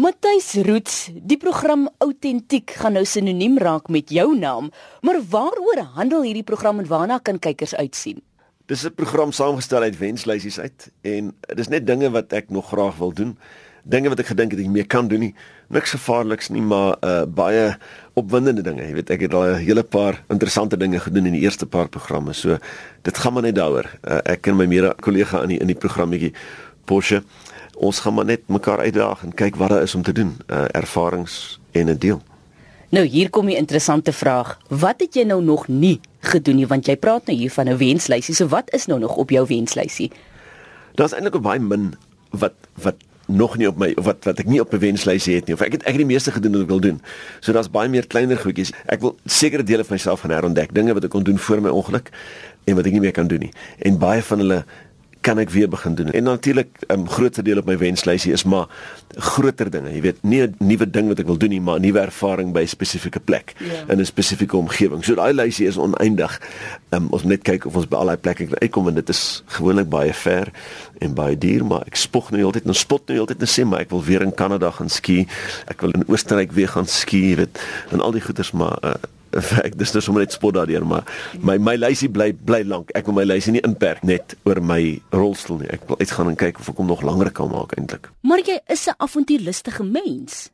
[0.00, 4.70] Matthys Roots, die program Autentiek gaan nou sinoniem raak met jou naam,
[5.04, 8.22] maar waaroor handel hierdie program en waarna kan kykers uitsien?
[8.70, 12.96] Dis 'n program saamgestel uit wenslysies uit en dis net dinge wat ek nog graag
[12.96, 13.36] wil doen.
[13.84, 15.34] Dinge wat ek gedink het ek mee kan doen nie.
[15.68, 17.76] Niks gevaarliks nie, maar uh baie
[18.14, 18.82] opwindende dinge.
[18.82, 21.88] Jy weet, ek het al 'n hele paar interessante dinge gedoen in die eerste paar
[21.88, 22.32] programme.
[22.32, 22.58] So
[23.02, 23.98] dit gaan maar net daaroor.
[24.08, 26.32] Uh, ek en my mede kollega in die in die programmetjie
[26.84, 27.22] Porsche
[27.80, 30.64] ons gaan maar net mekaar uitdaag en kyk wat daar is om te doen, uh,
[30.76, 32.20] ervarings en 'n deel.
[32.90, 34.58] Nou hier kom 'n interessante vraag.
[34.68, 37.76] Wat het jy nou nog nie gedoen nie want jy praat nou hier van 'n
[37.76, 38.34] wenslysie.
[38.34, 40.10] So wat is nou nog op jou wenslysie?
[40.94, 41.94] Daar's eintlik baie min
[42.30, 42.96] wat wat
[43.26, 45.54] nog nie op my wat wat ek nie op 'n wenslysie het nie.
[45.54, 47.00] Of ek het ek het die meeste gedoen wat ek wil doen.
[47.40, 48.72] So daar's baie meer kleiner goedjies.
[48.86, 51.68] Ek wil sekere dele van myself gaan herontdek, dinge wat ek kon doen voor my
[51.68, 52.10] ongeluk
[52.64, 53.52] en wat ek nie meer kan doen nie.
[53.78, 54.64] En baie van hulle
[55.20, 56.10] kan ek weer begin doen.
[56.10, 58.66] En natuurlik 'n um, groter deel op my wenslysie is maar
[59.08, 59.92] groter dinge.
[59.92, 62.52] Jy weet, nie 'n nuwe ding wat ek wil doen nie, maar 'n nuwe ervaring
[62.52, 63.92] by 'n spesifieke plek ja.
[63.92, 65.04] in 'n spesifieke omgewing.
[65.04, 66.40] So daai lysie is oneindig.
[66.88, 69.42] Um, ons net kyk of ons by al daai plekke kan uitkom en dit is
[69.46, 70.48] gewoonlik baie ver
[70.98, 73.80] en baie duur, maar ek spog nou altyd en spot nou altyd en sê maar
[73.80, 75.26] ek wil weer in Kanada gaan ski.
[75.66, 78.94] Ek wil in Oostenryk weer gaan ski, jy weet, en al die goeders maar uh,
[79.66, 81.04] ek dis nou sommer net spot daardeur maar
[81.40, 82.90] my my lysie bly bly lank.
[82.98, 85.70] Ek wil my lysie nie inperk net oor my rolstoel nie.
[85.74, 88.10] Ek wil uitgaan en kyk of ek hom nog langer kan maak eintlik.
[88.22, 90.50] Maar jy is 'n avontuurlustige mens.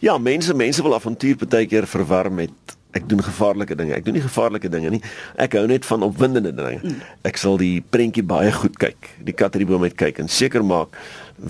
[0.00, 3.94] Ja, mense mense wil avontuur baie keer verwar met ek doen gevaarlike dinge.
[3.96, 5.00] Ek doen nie gevaarlike dinge nie.
[5.40, 6.78] Ek hou net van opwindende dinge.
[6.82, 7.00] Mm.
[7.26, 9.10] Ek sal die prentjie baie goed kyk.
[9.26, 10.94] Die kat uit die boom uit kyk en seker maak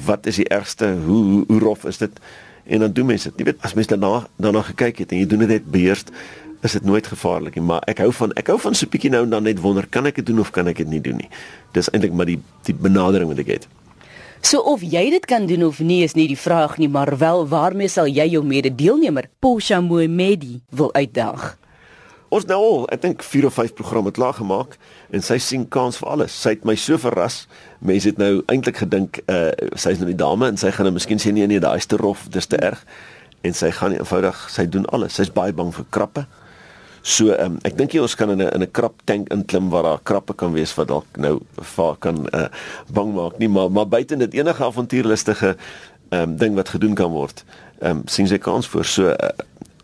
[0.06, 0.94] wat is die ergste?
[1.05, 2.22] Hoe hoe, hoe rof is dit?
[2.64, 3.42] En dan doen mense dit.
[3.42, 6.14] Jy weet as mense daarna daarna gekyk het en jy doen dit net beheerst
[6.64, 9.10] is dit nooit gevaarlik nie, maar ek hou van ek hou van so 'n bietjie
[9.10, 11.16] nou en dan net wonder, kan ek dit doen of kan ek dit nie doen
[11.16, 11.28] nie.
[11.72, 13.68] Dis eintlik maar die die benadering wat ek het.
[14.40, 17.48] So of jy dit kan doen of nie is nie die vraag nie, maar wel
[17.48, 21.56] waarmee sal jy jou mede-deelnemer Posha Mohamedi wil uitdaag?
[22.28, 24.76] Ons nou al, ek dink 4 of 5 programme klaar gemaak
[25.10, 26.32] en sy sien kans vir alles.
[26.32, 27.47] Sy het my so verras.
[27.80, 31.20] Mense het nou eintlik gedink uh sy's nou die dame en sy gaan nou miskien
[31.22, 32.84] sê nee nee, daai is te rof, dis te erg.
[33.44, 35.14] En sy gaan eenvoudig, sy doen alles.
[35.14, 36.26] Sy's baie bang vir krappe.
[37.04, 39.82] So um, ek dink jy ons kan in 'n in 'n krap tank inklim waar
[39.82, 42.48] daar krappe kan wees wat dalk nou vaar kan uh,
[42.88, 45.56] bang maak nie maar maar buite dit enige avontuurlustige
[46.10, 47.44] um, ding wat gedoen kan word.
[47.81, 49.28] Ehm um, sien sy kans voor so uh,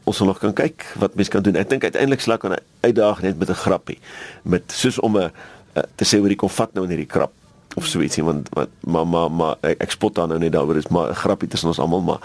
[0.04, 1.56] ons sal nog kan kyk wat mense kan doen.
[1.56, 3.98] Ek dink uiteindelik sal ek aan 'n uitdaging net met 'n grappie
[4.42, 5.30] met soos om 'n
[5.76, 7.32] uh, te sê hoe die kom vat nou in hierdie krap
[7.76, 10.76] of so ietsie want wat maar maar maar ek, ek spot dan nou net daaroor
[10.76, 12.20] is maar 'n grappie tussen ons almal maar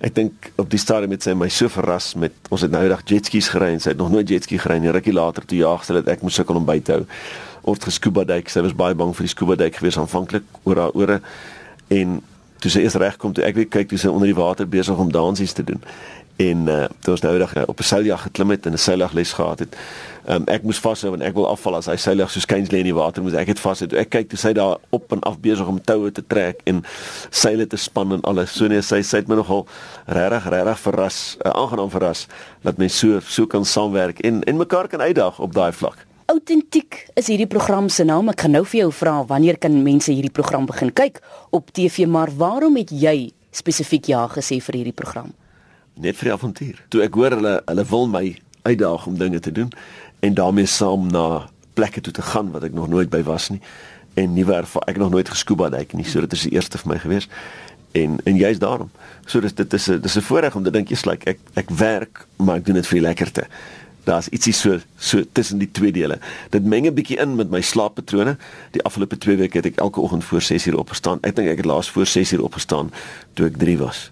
[0.00, 3.04] ek dink op die stadium het sy my so verras met ons het nou eendag
[3.08, 4.92] jetskies gery en sy het nog nooit jetski gery nie.
[4.94, 7.04] Rukkie later toe jaag sy dat ek moes sukkel om by te hou.
[7.68, 8.48] Oort geskuba duik.
[8.48, 11.20] Sy was baie bang vir die skuba duik gewees aanvanklik oor haar ore.
[11.92, 12.20] En
[12.60, 15.12] toe sy eers regkom toe ek weer kyk toe sy onder die water besig om
[15.12, 15.80] dansies te doen
[16.40, 19.32] en uh, toe ons nou eendag uh, op 'n seiljag geklim het en 'n seiljagles
[19.32, 19.76] gehad het
[20.28, 22.90] Um, ek moes vashou en ek wil afval as hy seilig so skuins lê in
[22.90, 23.88] die water moet ek het vashou.
[23.96, 26.82] Ek kyk toe sy daar op en af besig om toue te trek en
[27.30, 28.52] seile te span en alles.
[28.52, 29.64] So nee, sy sy het my nogal
[30.06, 32.26] regtig regtig verras, uh, aangenaam verras
[32.62, 36.06] dat mens so so kan saamwerk en en mekaar kan uitdaag op daai vlak.
[36.30, 38.28] Autentiek is hierdie program se naam.
[38.30, 41.18] Ek gaan nou vir jou vra wanneer kan mense hierdie program begin kyk
[41.50, 45.32] op TV, maar waarom het jy spesifiek ja gesê vir hierdie program?
[46.00, 46.82] Net vir die avontuur.
[46.88, 48.24] Toe ek hoor hulle hulle wil my
[48.62, 49.72] uitdaag om dinge te doen
[50.20, 53.60] en daarmee saam na plekke toe te gaan wat ek nog nooit by was nie
[54.18, 54.88] en nuwe ervaring.
[54.90, 57.28] Ek nog nooit geskuba duik nie, so dit is die eerste vir my gewees.
[57.96, 58.90] En en jy's daarom.
[59.26, 61.70] So dis dit is 'n dis 'n voorreg om te dink jy's like ek ek
[61.70, 63.46] werk, maar ek doen dit vir die lekkerte.
[64.04, 66.18] Daar's ietsie so so tussen die twee dele.
[66.50, 68.36] Dit meng 'n bietjie in met my slaappatrone.
[68.70, 71.18] Die afgelope 2 weke het ek elke oggend voor 6 uur opgestaan.
[71.22, 72.90] Ek dink ek het laas voor 6 uur opgestaan
[73.34, 74.10] toe ek 3 was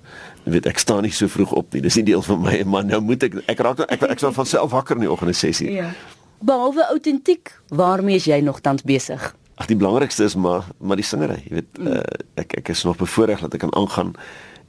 [0.51, 1.83] weet ek staan nie so vroeg op nie.
[1.85, 4.47] Dis nie deel van my maar nou moet ek ek raak ek ek sal van
[4.47, 5.71] self wakker in die oggend sessie.
[5.73, 5.93] Ja.
[6.39, 9.35] Behalwe autentiek, waarmee is jy nog tans besig?
[9.59, 11.97] Ag die belangrikste is maar maar die singery, jy weet mm.
[11.97, 14.15] uh, ek ek is nog bevoorreg dat ek kan aangaan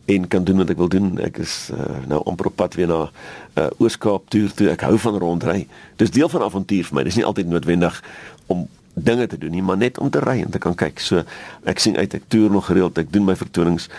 [0.10, 1.12] en kan doen wat ek wil doen.
[1.22, 4.72] Ek is uh, nou amper op pad weer na uh, Ooskaap toer toe.
[4.74, 5.68] Ek hou van rondry.
[6.02, 7.06] Dis deel van avontuur vir my.
[7.06, 8.02] Dis nie altyd noodwendig
[8.50, 8.66] om
[9.04, 11.00] dinge te doen nie, maar net om te ry en te kan kyk.
[11.00, 11.24] So
[11.64, 12.98] ek sien uit ek toer nog gereeld.
[12.98, 13.90] Ek doen my vertonings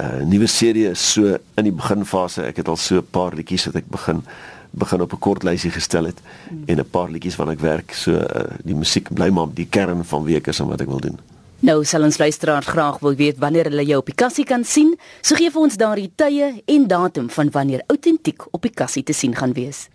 [0.00, 2.44] uh nuwe serie is so in die beginfase.
[2.46, 4.22] Ek het al so 'n paar liedjies wat ek begin
[4.70, 6.62] begin op 'n kort lysie gestel het hmm.
[6.66, 7.92] en 'n paar liedjies wat ek werk.
[7.92, 11.00] So uh die musiek bly maar die kern van week is en wat ek wil
[11.00, 11.18] doen.
[11.60, 14.92] Nou sal ons luisteraars graag wil weet wanneer hulle jou op die kassie kan sien.
[15.20, 19.12] So gee vir ons daardie tye en datum van wanneer autentiek op die kassie te
[19.12, 19.88] sien gaan wees.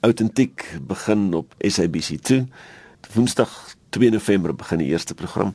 [0.00, 2.46] Autentiek begin op SABC2.
[3.12, 5.54] Woensdag 2 November begin die eerste program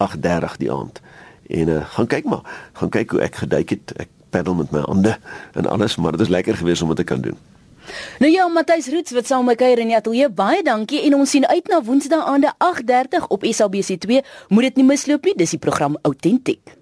[0.00, 1.00] 8:30 die aand.
[1.48, 3.92] En uh, gaan kyk maar, gaan kyk hoe ek geduik het.
[3.96, 5.16] Ek paddel met my hande
[5.52, 7.36] en alles, maar dit is lekker geweest om dit te kan doen.
[8.18, 11.16] Nou ja, Matthys Roots wat saam met my kuier in die ateljee, baie dankie en
[11.20, 14.24] ons sien uit na Woensdae aande 8:30 op SABC2.
[14.48, 16.76] Moet dit nie misloop nie, dis die program Authentic.